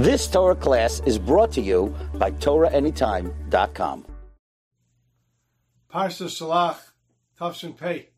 [0.00, 4.06] This Torah class is brought to you by TorahAnytime.com.
[5.92, 6.78] Parsha Shalach,
[7.38, 8.08] Tavshin Pei.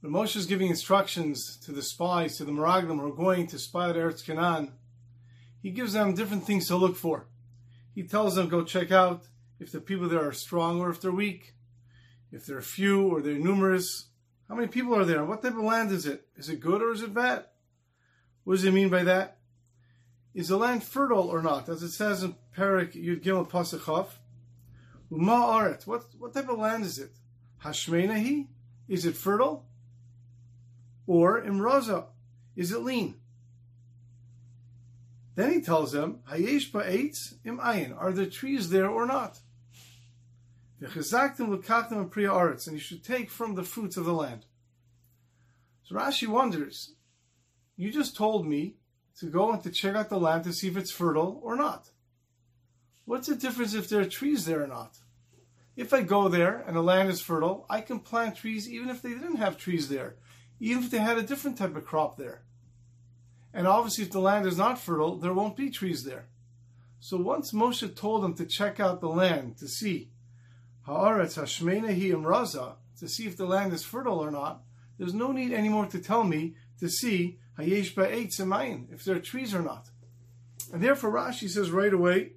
[0.00, 3.60] When Moshe is giving instructions to the spies, to the Meraglim who are going to
[3.60, 4.72] spy out Eretz Canaan,
[5.62, 7.28] he gives them different things to look for.
[7.94, 9.22] He tells them, go check out
[9.60, 11.54] if the people there are strong or if they're weak,
[12.32, 14.08] if they're few or they're numerous.
[14.48, 15.24] How many people are there?
[15.24, 16.26] What type of land is it?
[16.34, 17.44] Is it good or is it bad?
[18.42, 19.38] What does he mean by that?
[20.34, 21.68] Is the land fertile or not?
[21.68, 24.08] As it says in Perik Yud Gimel Pasachov,
[25.10, 25.86] Uma Aret.
[25.86, 27.12] What what type of land is it?
[27.64, 28.48] Hashmenahi?
[28.88, 29.64] Is it fertile?
[31.06, 32.06] Or Imraza?
[32.56, 33.14] Is it lean?
[35.36, 37.96] Then he tells them, Hayesh ba'etz im ayin.
[37.96, 39.40] Are there trees there or not?
[40.80, 42.66] V'chazaktim l'kachtim and priya aretz.
[42.66, 44.46] And you should take from the fruits of the land.
[45.84, 46.94] So Rashi wonders,
[47.76, 48.76] you just told me
[49.20, 51.90] to go and to check out the land to see if it's fertile or not.
[53.04, 54.96] What's the difference if there are trees there or not?
[55.76, 59.02] If I go there and the land is fertile, I can plant trees even if
[59.02, 60.16] they didn't have trees there,
[60.60, 62.42] even if they had a different type of crop there.
[63.52, 66.26] And obviously, if the land is not fertile, there won't be trees there.
[66.98, 70.10] So once Moshe told them to check out the land to see
[70.88, 74.62] Haaretz Hashmenahi Raza, to see if the land is fertile or not,
[74.98, 79.20] there's no need anymore to tell me to see Hayesh Ba'etz Semayin, if there are
[79.20, 79.88] trees or not.
[80.72, 82.32] And therefore Rashi says right away,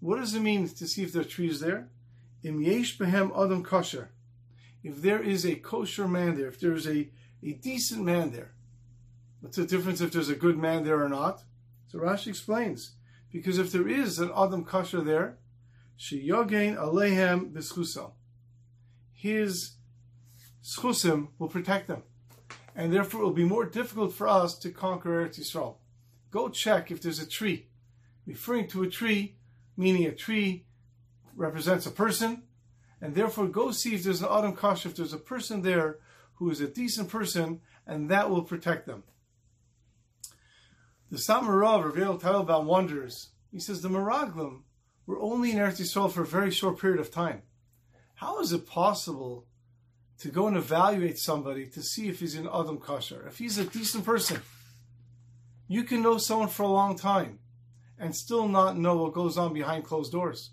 [0.00, 1.88] what does it mean to see if there are trees there?
[2.42, 4.10] Im Yesh Behem Adam Kosher.
[4.82, 7.08] If there is a kosher man there, if there is a,
[7.42, 8.52] a decent man there.
[9.40, 11.42] What's the difference if there's a good man there or not?
[11.88, 12.92] So Rashi explains.
[13.32, 15.38] Because if there is an Adam Kosher there,
[15.98, 18.12] Sheyogain Alehem Bischuso.
[19.12, 19.76] His
[20.62, 22.02] schusim will protect them
[22.74, 25.76] and therefore it will be more difficult for us to conquer Eretz Yisrael.
[26.30, 27.68] Go check if there's a tree.
[28.26, 29.36] Referring to a tree,
[29.76, 30.64] meaning a tree
[31.36, 32.42] represents a person,
[33.00, 35.98] and therefore go see if there's an Adam Kash, if there's a person there
[36.36, 39.04] who is a decent person, and that will protect them.
[41.10, 43.28] The Samarav, Rav Teitelbaum, wonders.
[43.52, 44.62] He says the Meraglim
[45.06, 47.42] were only in Eretz Yisrael for a very short period of time.
[48.14, 49.46] How is it possible
[50.20, 53.26] to go and evaluate somebody to see if he's an Adam Kasher.
[53.26, 54.40] If he's a decent person,
[55.68, 57.38] you can know someone for a long time
[57.98, 60.50] and still not know what goes on behind closed doors.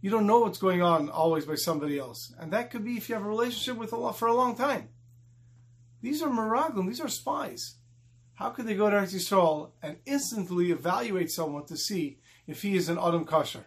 [0.00, 2.32] You don't know what's going on always by somebody else.
[2.38, 4.90] And that could be if you have a relationship with Allah for a long time.
[6.00, 7.76] These are Meraglim, these are spies.
[8.34, 12.76] How could they go to Eretz Yisrael and instantly evaluate someone to see if he
[12.76, 13.64] is an Adam Kasher?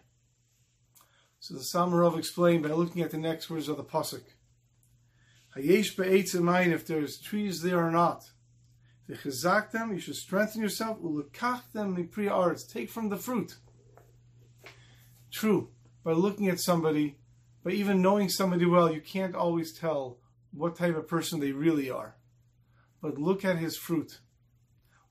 [1.41, 4.21] So the Satmar Rov explained by looking at the next words of the Pasuk.
[5.57, 8.31] Hayesh be'etzimayin, if there's trees there or not.
[9.09, 10.99] V'chazak them, you should strengthen yourself.
[11.01, 13.57] Ulekach them mipri arts, take from the fruit.
[15.31, 15.69] True,
[16.03, 17.17] by looking at somebody,
[17.63, 20.19] by even knowing somebody well, you can't always tell
[20.51, 22.15] what type of person they really are.
[23.01, 24.19] But look at his fruit.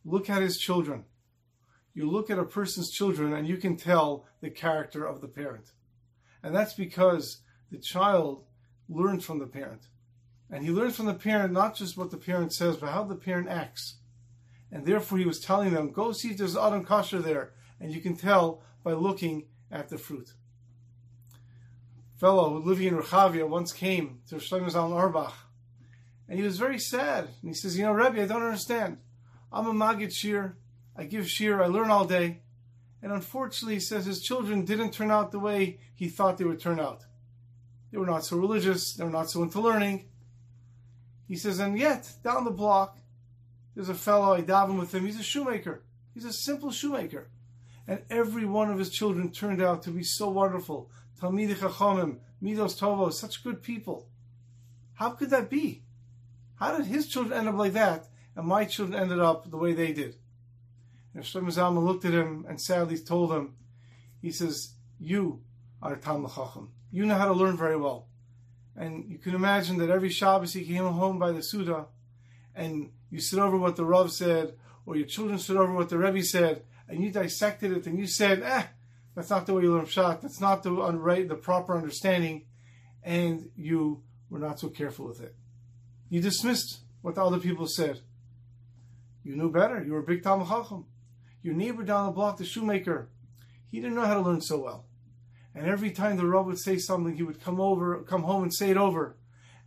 [0.04, 1.04] Look at his children.
[1.92, 5.72] You look at a person's children and you can tell the character of the parent.
[6.42, 8.44] And that's because the child
[8.88, 9.88] learns from the parent.
[10.50, 13.14] And he learns from the parent not just what the parent says, but how the
[13.14, 13.96] parent acts.
[14.72, 17.52] And therefore he was telling them, go see if there's Adam Kasher there.
[17.80, 20.32] And you can tell by looking at the fruit.
[22.16, 25.34] A fellow living in Rechavia once came to Shlomo Zalman Auerbach.
[26.28, 27.24] And he was very sad.
[27.24, 28.98] And he says, you know, Rebbe, I don't understand.
[29.52, 30.54] I'm a Magid Shiur.
[30.96, 31.62] I give Shiur.
[31.62, 32.42] I learn all day.
[33.02, 36.60] And unfortunately, he says his children didn't turn out the way he thought they would
[36.60, 37.04] turn out.
[37.90, 38.94] They were not so religious.
[38.94, 40.06] They were not so into learning.
[41.30, 42.98] He says, and yet, down the block,
[43.76, 45.84] there's a fellow, I daven with him, he's a shoemaker.
[46.12, 47.30] He's a simple shoemaker.
[47.86, 50.90] And every one of his children turned out to be so wonderful.
[51.20, 54.08] Talmidei Chachamim, Midos Tovos, such good people.
[54.94, 55.84] How could that be?
[56.56, 59.72] How did his children end up like that, and my children ended up the way
[59.72, 60.16] they did?
[61.14, 63.54] And Shlomo Zalman looked at him and sadly told him,
[64.20, 65.42] he says, you
[65.80, 66.72] are Talmud Chacham.
[66.90, 68.08] You know how to learn very well.
[68.80, 71.84] And you can imagine that every Shabbos he came home by the Suda,
[72.54, 74.54] and you sit over what the Rav said,
[74.86, 78.06] or your children sit over what the Rebbe said, and you dissected it, and you
[78.06, 78.62] said, eh,
[79.14, 82.46] that's not the way you learn Pshat, that's not the, right, the proper understanding,
[83.02, 85.34] and you were not so careful with it.
[86.08, 88.00] You dismissed what the other people said.
[89.22, 89.84] You knew better.
[89.84, 90.86] You were a big Talmud Chacham.
[91.42, 93.10] Your neighbor down the block, the shoemaker,
[93.70, 94.86] he didn't know how to learn so well.
[95.54, 98.54] And every time the Rav would say something, he would come over, come home and
[98.54, 99.16] say it over.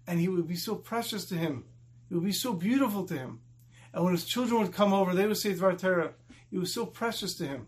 [0.08, 1.66] And he would be so precious to him.
[2.10, 3.42] It would be so beautiful to him.
[3.94, 6.14] And when his children would come over, they would say Dvar Torah,
[6.52, 7.68] It was so precious to him.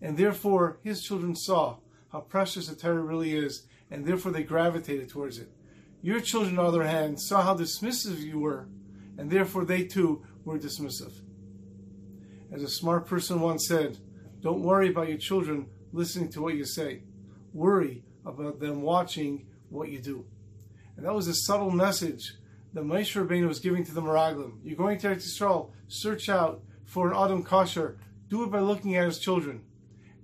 [0.00, 1.76] And therefore, his children saw
[2.10, 5.48] how precious the Torah really is, and therefore they gravitated towards it.
[6.02, 8.66] Your children, on the other hand, saw how dismissive you were,
[9.16, 11.12] and therefore they too were dismissive.
[12.52, 13.98] As a smart person once said,
[14.40, 17.02] don't worry about your children listening to what you say.
[17.52, 20.24] Worry about them watching what you do.
[20.96, 22.34] And that was a subtle message
[22.72, 24.58] that Moshe Rabbeinu was giving to the Meraglim.
[24.62, 27.96] You're going to Eretz Yisrael, search out for an Adam Kasher.
[28.28, 29.62] Do it by looking at his children.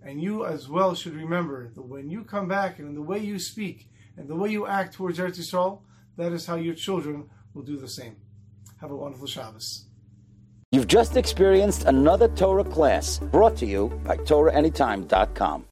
[0.02, 3.38] And you as well should remember that when you come back and the way you
[3.38, 5.82] speak and the way you act towards Eretz Yisrael,
[6.16, 8.16] that is how your children will do the same.
[8.80, 9.84] Have a wonderful Shabbos.
[10.70, 15.64] You've just experienced another Torah class brought to you by TorahAnytime.com.